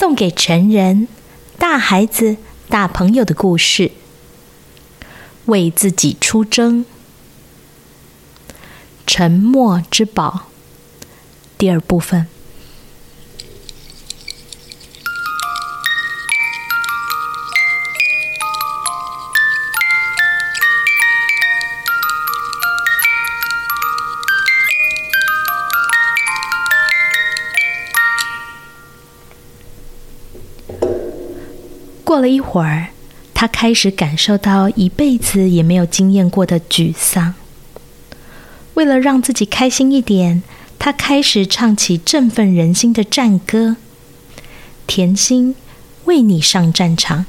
[0.00, 1.08] 送给成人、
[1.58, 2.38] 大孩子、
[2.70, 3.90] 大朋友的故事。
[5.44, 6.86] 为自己出征，
[9.06, 10.46] 沉默之宝。
[11.58, 12.26] 第二部分。
[32.10, 32.88] 过了一会儿，
[33.32, 37.34] 他开始感受到一辈子也没有经验过的沮丧。
[38.74, 40.42] 为了让自己开心一点，
[40.76, 43.76] 他开始唱起振奋人心的战歌
[44.88, 45.54] ：“甜心
[46.06, 47.26] 为你上战场。”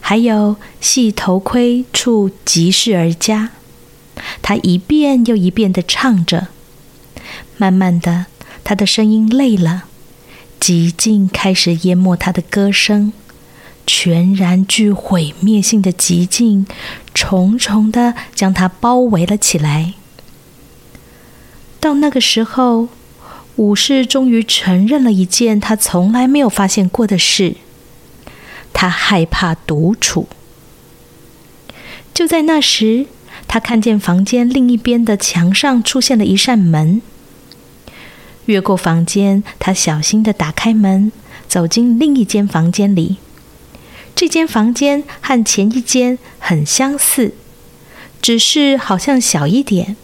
[0.00, 3.50] 还有“系头盔处疾逝而家”。
[4.40, 6.48] 他一遍又一遍的唱着。
[7.58, 8.24] 慢慢的，
[8.64, 9.84] 他的声音累了，
[10.58, 13.12] 寂静开始淹没他的歌声。
[13.92, 16.64] 全然具毁灭性的寂静，
[17.12, 19.94] 重重的将他包围了起来。
[21.80, 22.88] 到那个时候，
[23.56, 27.56] 武士终于承认了一件他从来没有发现过的事：
[28.72, 30.28] 他害怕独处。
[32.14, 33.06] 就在那时，
[33.48, 37.02] 他看见房间另一边的墙上出现了一扇门。
[38.44, 41.10] 越过房间，他小心的打开门，
[41.48, 43.16] 走进另一间房间里。
[44.20, 47.32] 这间房间和前一间很相似，
[48.20, 49.96] 只是好像小一点，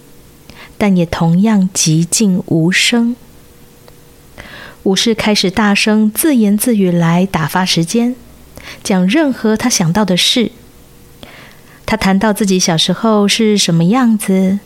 [0.78, 3.14] 但也同样寂静无声。
[4.84, 8.16] 武士开始大声自言自语来打发时间，
[8.82, 10.50] 讲任何他想到的事。
[11.84, 14.60] 他谈到自己小时候是什么样子，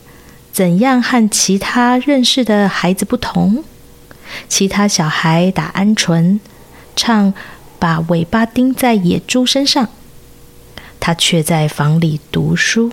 [0.52, 3.64] 怎样和其他认识的孩子不同，
[4.48, 6.38] 其他小孩打鹌鹑，
[6.94, 7.34] 唱。
[7.80, 9.88] 把尾巴钉在野猪身上，
[11.00, 12.92] 他却在房里读书。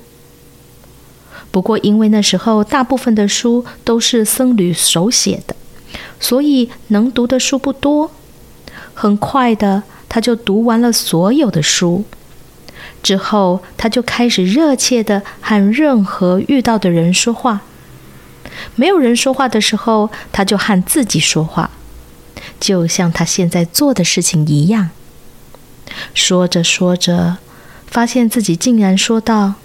[1.52, 5.56] 不过，因为那时候大部分的书都是僧侣手写的，
[6.20, 8.12] 所以能读的书不多。
[8.94, 12.06] 很快的，他就读完了所有的书。
[13.04, 17.62] 之后，他就开始热切的和任何遇到的人说话。
[18.76, 21.70] 没有人说话的时候，他就和自己说话。
[22.60, 24.90] 就像他现在做的事情一样，
[26.14, 27.38] 说着说着，
[27.86, 29.56] 发现自己竟然说道：“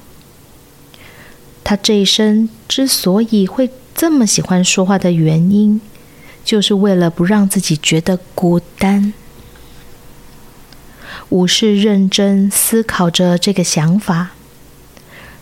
[1.64, 5.80] 他这一生之所以会这么喜欢说话的原因，
[6.44, 9.12] 就是为了不让自己觉得孤单。”
[11.30, 14.32] 武士认真思考着这个想法，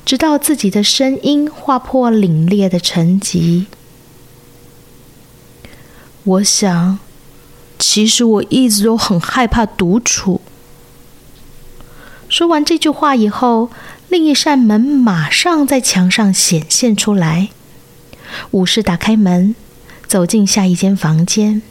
[0.04, 3.66] 直到自己的声音划破凛冽的沉寂。
[6.24, 6.98] 我想。
[7.80, 10.42] 其实我一直都很害怕独处。
[12.28, 13.70] 说完这句话以后，
[14.08, 17.48] 另一扇门马上在墙上显现出来。
[18.52, 19.56] 武士打开门，
[20.06, 21.62] 走进下一间房间。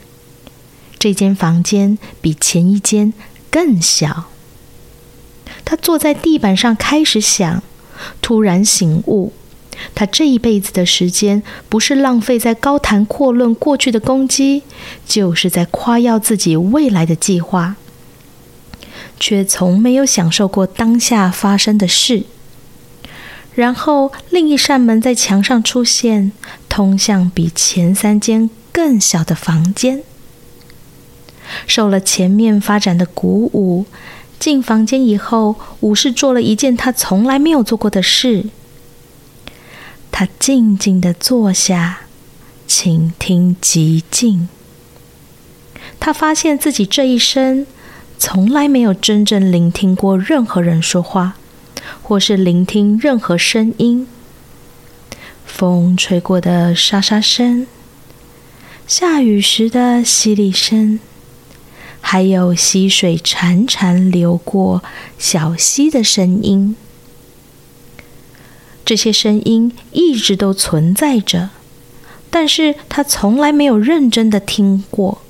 [0.98, 3.14] 这间房间比前一间
[3.50, 4.26] 更小。
[5.64, 7.64] 他坐在地板上开始想，
[8.22, 9.32] 突然醒悟。
[9.96, 14.64] 他这一辈子的时间，不是浪费在高谈阔论过去的攻击，
[15.06, 17.76] 就是在夸耀自己未来的计划，
[19.20, 22.24] 却从没有享受过当下发生的事。
[23.56, 26.32] 然后，另一扇门在墙上出现，
[26.70, 30.04] 通向比前三间更小的房间。
[31.66, 33.86] 受了前面发展的鼓舞，
[34.40, 38.46] 进房间以后，武士做了一件他从来没有做过的事。
[40.20, 42.02] 他静静的坐下，
[42.68, 44.50] 倾听寂静。
[45.98, 47.66] 他发现自己这一生
[48.18, 51.38] 从来没有真正聆听过任何人说话，
[52.04, 54.10] 或是聆听任何声音。
[55.46, 57.66] 风吹过的沙沙声，
[58.86, 61.00] 下雨时的淅沥声，
[62.02, 64.84] 还有溪水潺潺流过
[65.18, 66.76] 小溪的声音。
[68.90, 71.52] 这些声音一直都存在着，
[72.32, 75.22] 但是他从来没有认真的听过，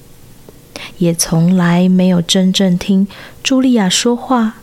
[1.00, 3.06] 也从来没有真正听
[3.44, 4.62] 茱莉亚说话，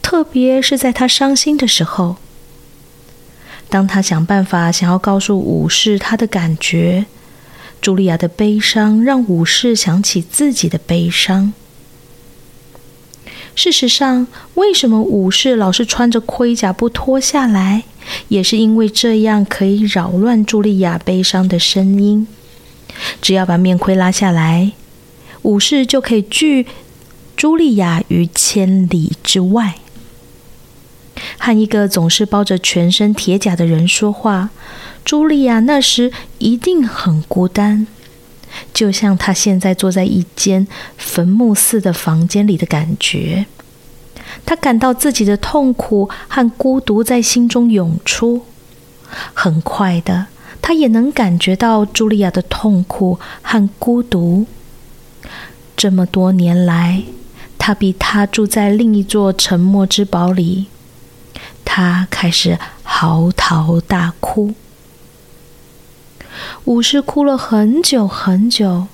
[0.00, 2.14] 特别是在他伤心的时候。
[3.68, 7.06] 当他想办法想要告诉武士他的感觉，
[7.82, 11.52] 茱莉亚的悲伤让武士想起自己的悲伤。
[13.58, 17.82] 事实上，为什么武士老是穿着盔甲不脱下来？
[18.28, 22.28] 也是因为这样可以扰乱茱莉亚悲伤的声音。
[23.20, 24.70] 只要把面盔拉下来，
[25.42, 26.66] 武士就可以拒
[27.36, 29.74] 茱莉亚于千里之外。
[31.36, 34.50] 和一个总是包着全身铁甲的人说话，
[35.04, 37.88] 茱莉亚那时一定很孤单，
[38.72, 40.66] 就像她现在坐在一间
[40.96, 43.46] 坟墓似的房间里的感觉。
[44.44, 48.42] 她感到自己的痛苦和孤独在心中涌出。
[49.34, 50.26] 很快的，
[50.60, 54.46] 她也能感觉到茱莉亚的痛苦和孤独。
[55.76, 57.02] 这么多年来，
[57.56, 60.66] 她比她住在另一座沉默之堡里。
[61.70, 64.54] 他开始嚎啕大哭，
[66.64, 68.86] 武士哭了很久很久，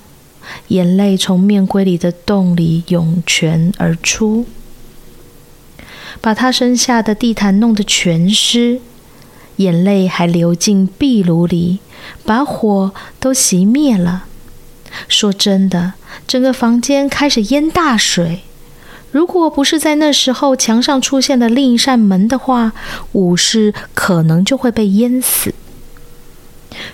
[0.69, 4.45] 眼泪从面龟里的洞里涌泉而出，
[6.21, 8.79] 把他身下的地毯弄得全湿，
[9.57, 11.79] 眼泪还流进壁炉里，
[12.23, 14.25] 把火都熄灭了。
[15.07, 15.93] 说真的，
[16.27, 18.41] 整个房间开始淹大水。
[19.11, 22.73] 如果不是在那时候墙上出现了另一扇门的话，
[23.13, 25.53] 武士可能就会被淹死。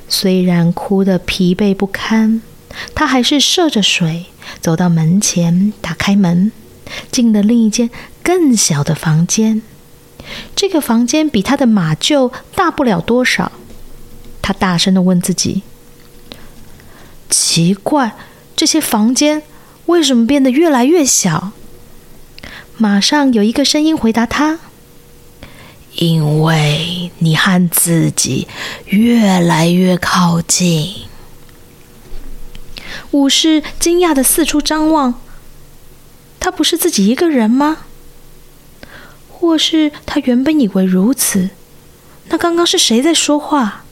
[0.08, 2.42] 虽然哭得疲惫不堪，
[2.94, 4.26] 他还是涉着水
[4.60, 6.52] 走到门前，打开门，
[7.12, 7.90] 进了另一间
[8.24, 9.62] 更小的房间。
[10.56, 13.52] 这个房间比他的马厩大不了多少。
[14.42, 15.64] 他大声的问自己
[17.30, 18.16] ：“奇怪，
[18.56, 19.44] 这些房间
[19.86, 21.52] 为什么变得越来越小？”
[22.78, 24.60] 马上有一个声音回答他
[25.96, 28.48] ：“因为你和自己
[28.86, 31.08] 越来越靠近。”
[33.12, 35.22] 武士惊讶的四处张望，
[36.40, 37.86] 他不是自己一个人吗？
[39.30, 41.50] 或是他原本以为如此？
[42.30, 43.84] 那刚刚是谁在说话？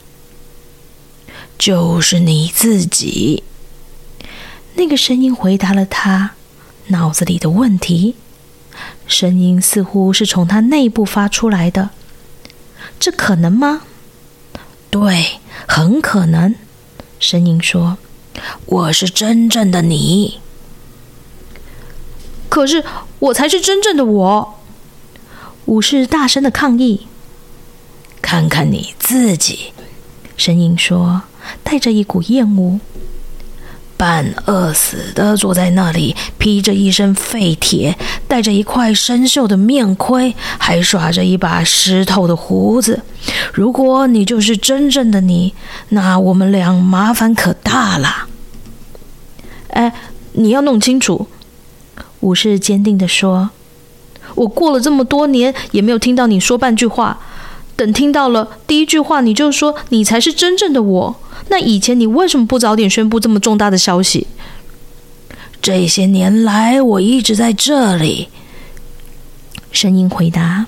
[1.57, 3.43] 就是你自己。
[4.75, 6.31] 那个声音回答了他
[6.87, 8.15] 脑子里的问题。
[9.09, 11.89] 声音似乎是从他内部发出来的，
[12.99, 13.81] 这可能吗？
[14.91, 16.53] 对，很可能。
[17.19, 17.97] 声音说
[18.67, 20.39] ：“我是真正的你。”
[22.49, 22.85] 可是
[23.17, 24.59] 我才是真正的我。
[25.65, 27.07] 武士大声的抗议
[28.21, 29.73] ：“看看你自己。”
[30.37, 31.23] 声音说，
[31.63, 32.79] 带着一股厌恶。
[33.99, 37.97] 半饿死的坐在那里，披着一身废铁，
[38.29, 43.01] 带着一块生锈的面盔，还耍着一把湿透的胡子。
[43.51, 45.53] 如果你就是真正的你，
[45.89, 48.27] 那我们俩麻烦可大了。
[49.71, 49.93] 哎，
[50.31, 51.27] 你要弄清楚，
[52.21, 53.49] 武士坚定地说
[54.35, 57.19] ：“我过了这么多年，也没有听到你说半句话。
[57.79, 61.15] 等听到了第一句话，你就说你才是真正的我。”
[61.47, 64.27] 那以前你为什么不早点宣布这么重大的消息？
[65.61, 68.27] 这些年来我一直在这里。
[69.71, 70.65] 声音回答：“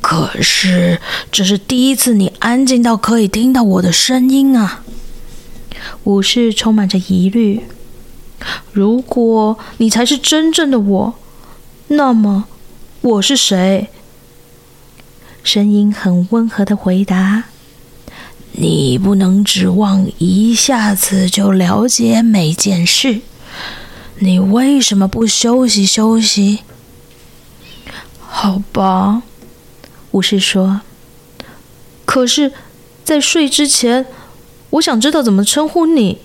[0.00, 1.00] 可是
[1.32, 4.84] 这是第一次你安静到可以听到我的声音啊！”
[6.04, 7.64] 武士充满着疑虑
[8.70, 11.14] ：“如果你才是真正的我，
[11.88, 12.44] 那么
[13.00, 13.88] 我是谁？”
[15.44, 17.44] 声音很温和的回答。
[18.52, 23.20] 你不能指望一下子就了解每件事。
[24.20, 26.60] 你为什么不休息休息？
[28.18, 29.22] 好吧，
[30.12, 30.80] 武士说。
[32.06, 32.52] 可是，
[33.04, 34.06] 在睡之前，
[34.70, 36.20] 我想知道怎么称呼你。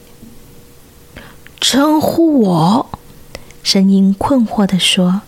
[1.60, 2.90] 称呼我？
[3.62, 5.22] 声音困惑的说。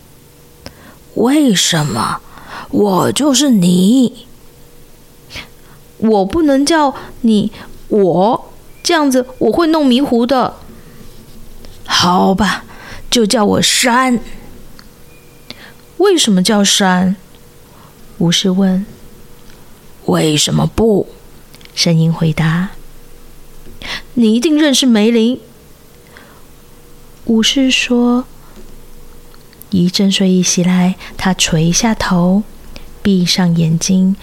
[1.16, 2.20] 为什么？
[2.70, 4.26] 我就是你。
[5.98, 7.52] 我不能叫你
[7.88, 10.56] 我这样子，我会弄迷糊的。
[11.84, 12.64] 好吧，
[13.08, 14.18] 就叫我山。
[15.98, 17.14] 为什么叫山？
[18.18, 18.84] 武士问。
[20.06, 21.06] 为什么不？
[21.74, 22.70] 声音回答。
[24.14, 25.40] 你一定认识梅林。
[27.26, 28.24] 武士说。
[29.72, 32.42] 一阵睡意袭来，他垂下头，
[33.02, 34.16] 闭上眼睛。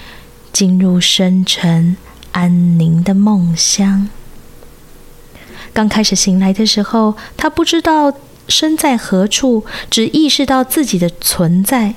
[0.51, 1.95] 进入深沉
[2.31, 4.09] 安宁的梦乡。
[5.71, 8.11] 刚开始醒来的时候，他不知道
[8.47, 11.93] 身在何处，只意识到自己的存在。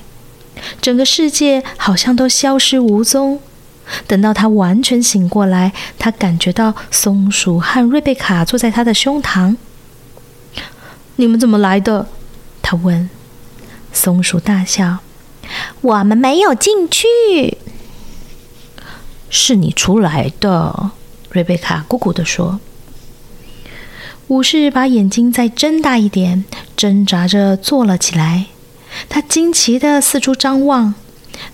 [0.79, 3.39] 整个世界好像都消失无踪。
[4.05, 9.57] 等到他完全醒过来，他感觉到松鼠和瑞贝卡坐在他的胸膛。
[11.17, 12.07] “你们怎么来的？”
[12.61, 13.09] 他问。
[13.93, 14.97] 松鼠大笑
[15.81, 17.57] ：“我们没有进去。”
[19.29, 20.91] 是你出来的，
[21.29, 22.59] 瑞贝卡咕咕地说
[24.27, 26.43] ：“武士把眼睛再睁大一点，
[26.75, 28.47] 挣扎着坐了起来。
[29.09, 30.93] 他惊奇地四处张望，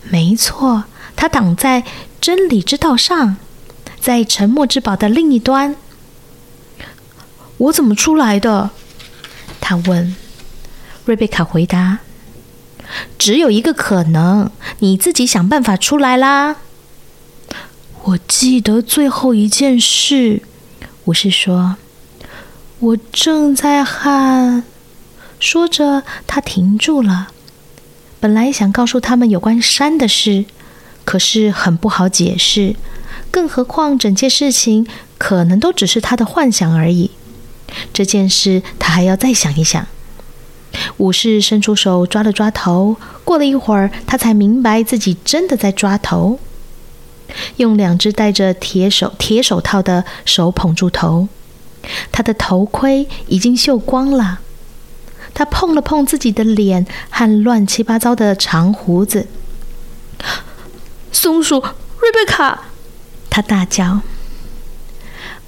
[0.09, 1.83] 没错，他挡在
[2.19, 3.37] 真理之道上，
[3.99, 5.75] 在沉默之宝的另一端。
[7.57, 8.71] 我怎么出来的？
[9.61, 10.15] 他问。
[11.05, 11.99] 瑞贝卡回答
[13.17, 16.57] ：“只有一个可能，你自己想办法出来啦。”
[18.03, 20.41] 我记得最后一件事，
[21.05, 21.75] 武士说
[22.79, 24.63] ：“我正在喊。”
[25.39, 27.29] 说着，他停住了。
[28.19, 30.45] 本来想告诉他们有关山的事，
[31.05, 32.75] 可是很不好解释，
[33.31, 34.85] 更何况整件事情
[35.17, 37.11] 可能都只是他的幻想而已。
[37.93, 39.87] 这件事他还要再想一想。
[40.97, 46.39] 武士伸出手抓了抓头，过了一会儿，他才明白自己真的在抓头，
[47.57, 51.27] 用两只戴着铁手铁手套的手捧住头，
[52.11, 54.39] 他的头盔已经锈光了。
[55.33, 59.27] 他碰了碰自己的脸和乱七八糟的长胡子。
[61.11, 62.63] 松鼠瑞贝卡，
[63.29, 64.01] 他大叫：“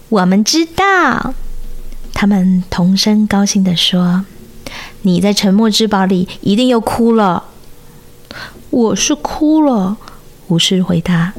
[0.07, 1.33] 我们知道！”
[2.13, 4.25] 他们同声高兴地说
[5.01, 7.46] ：“你在沉默之堡里一定又哭了。”
[8.72, 9.98] 我是哭了，
[10.48, 11.34] 武士回答。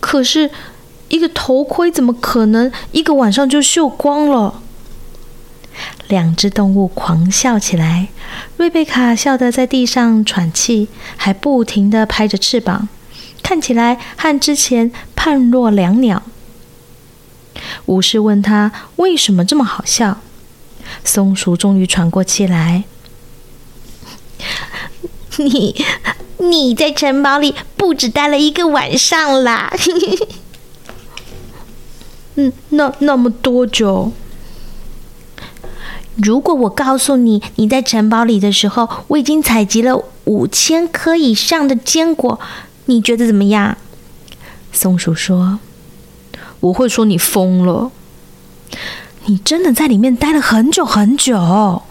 [0.00, 0.50] 可是，
[1.08, 4.60] 一个头盔怎么可能一个晚上就锈光了？
[6.08, 8.08] 两只动物狂笑起来，
[8.56, 12.88] 瑞贝卡笑得在地上喘气，还不停地拍着翅膀，
[13.42, 16.22] 看起来和之前判若两鸟。
[17.86, 20.20] 武士问他为什么这么好笑，
[21.02, 22.84] 松鼠终于喘过气来
[25.38, 25.74] ：“你
[26.38, 29.72] 你在城堡里不止待了一个晚上啦！”
[32.36, 34.12] 嗯，那那么多久？
[36.16, 42.38] 如果我告诉你，你在城堡里的时候，我已经采集了五千颗以上的坚果，
[42.86, 43.76] 你觉得怎么样？
[44.72, 45.58] 松鼠说
[46.60, 47.90] ：“我会说你疯了。
[49.26, 51.82] 你真的在里面待了很久很久。”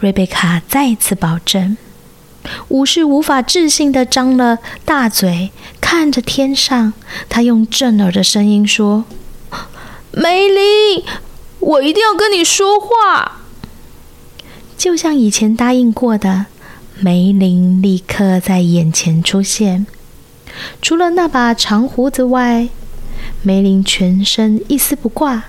[0.00, 1.76] 瑞贝卡再次保证。
[2.68, 6.92] 武士无法置信的张了大嘴，看着天上，
[7.28, 9.04] 他用震耳的声音说
[10.12, 11.04] ：“梅林。”
[11.60, 13.40] 我一定要跟你说话，
[14.76, 16.46] 就像以前答应过的。
[17.00, 19.84] 梅林立刻在眼前出现，
[20.80, 22.68] 除了那把长胡子外，
[23.42, 25.46] 梅林全身一丝不挂，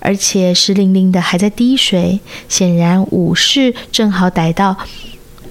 [0.00, 2.20] 而且湿淋淋的，还在滴水。
[2.48, 4.76] 显然武士正好逮到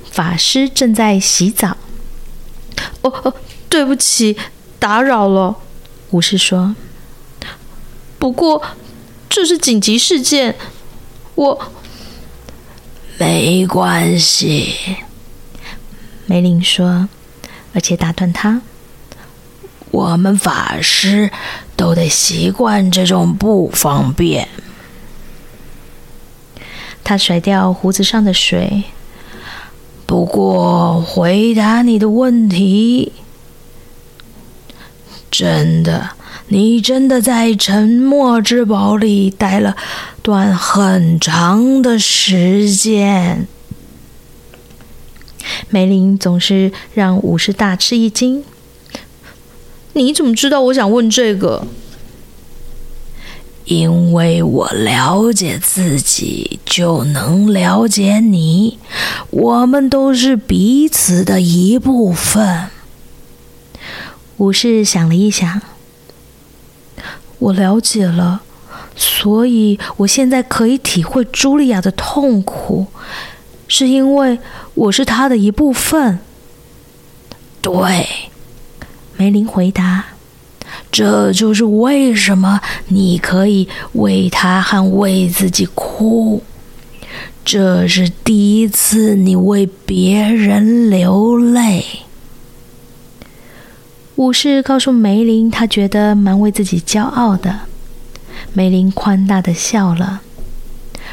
[0.09, 1.77] 法师正在洗澡。
[3.01, 3.33] 哦哦，
[3.69, 4.37] 对不起，
[4.79, 5.55] 打扰了。
[6.11, 6.75] 武士说。
[8.19, 8.63] 不过。
[9.29, 10.55] 这是紧急事件，
[11.35, 11.71] 我
[13.19, 14.73] 没关系。
[16.25, 17.07] 梅林说，
[17.73, 18.61] 而且打断他
[19.91, 21.31] ：“我们法师
[21.75, 24.47] 都得习惯这种不方便。”
[27.03, 28.83] 他甩掉胡子上的水。
[30.05, 33.11] 不过，回答你的问题，
[35.29, 36.11] 真的。
[36.49, 39.75] 你真的在沉默之堡里待了
[40.21, 43.45] 段很长的时间。
[45.69, 48.45] 梅林总是让武士大吃一惊。
[49.97, 51.65] 你怎么知道我想问这个？
[53.65, 58.77] 因为我了解自己，就能了解你。
[59.29, 62.69] 我们都是彼此的一部分。
[64.37, 65.61] 武士想了一想。
[67.39, 68.41] 我了解了，
[68.95, 72.87] 所以我现在可以体会茱莉亚的痛苦，
[73.67, 74.39] 是因为
[74.73, 76.19] 我是她的一部分。
[77.61, 78.07] 对，
[79.17, 80.05] 梅林回答
[80.91, 86.43] ：“这就是为什么你可以为他和为自己哭。
[87.43, 91.83] 这是第一次你为别人流泪。”
[94.17, 97.61] 武士告诉梅林，他觉得蛮为自己骄傲的。
[98.53, 100.21] 梅林宽大的笑了。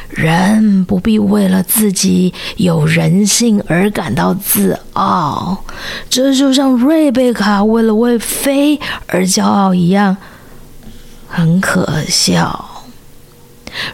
[0.09, 5.63] 人不必为了自己有人性而感到自傲，
[6.09, 10.15] 这就像瑞贝卡为了为飞而骄傲一样，
[11.27, 12.83] 很可笑。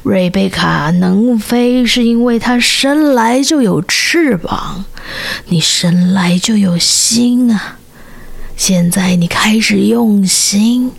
[0.04, 4.86] 瑞贝卡能飞，是因为她生来就有翅膀，
[5.48, 7.78] 你生来就有心啊。
[8.56, 10.92] 现在你开始用心，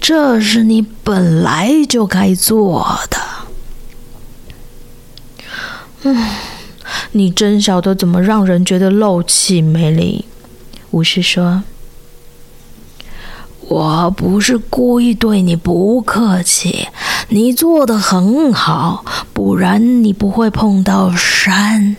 [0.00, 3.21] 这是你本来就该做的。
[6.04, 6.16] 嗯，
[7.12, 10.24] 你真晓得怎么让人觉得漏气，梅林。
[10.90, 11.62] 武士说
[13.68, 16.88] ：“我不是故意对你不客气，
[17.28, 21.96] 你做的很好，不然你不会碰到山。”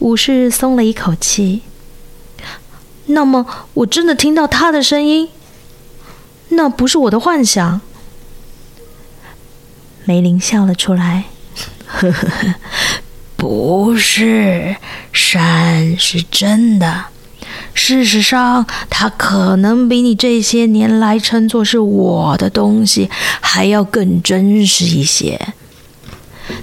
[0.00, 1.62] 武士松了一口气。
[3.06, 5.28] 那么，我真的听到他的声音？
[6.50, 7.80] 那不是我的幻想？
[10.04, 11.24] 梅林笑了出来。
[11.92, 12.54] 呵呵呵，
[13.36, 14.76] 不是，
[15.12, 17.06] 山是真的。
[17.74, 25.54] 事实上，它可能比你这些年来称作是我的东西还要更真实一些。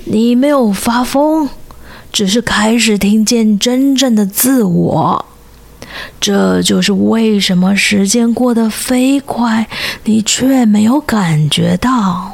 [0.05, 1.49] 你没有发疯，
[2.11, 5.25] 只是开始听见真正的自我。
[6.19, 9.67] 这就是为什么时间过得飞快，
[10.03, 12.33] 你却没有感觉到。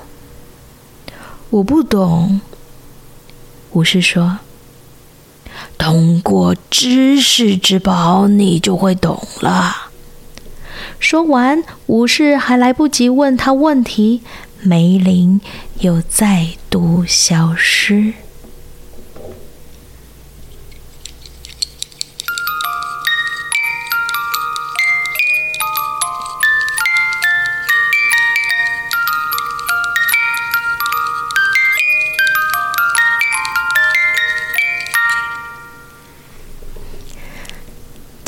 [1.50, 2.42] 我不懂。
[3.74, 4.38] 武士说
[5.78, 9.90] ：“通过知识之宝，你就会懂了。”
[11.00, 14.22] 说完，武士还来不及问他问题，
[14.62, 15.42] 梅林
[15.80, 18.14] 又再度消失。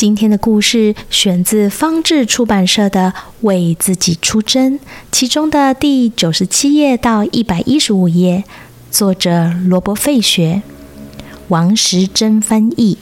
[0.06, 4.74] 今天的故事选自方志出版社的《为自己出征》，
[5.12, 8.44] 其中的第九十七页到一百一十五页，
[8.92, 10.62] 作者罗伯·费雪，
[11.48, 13.00] 王时珍翻译。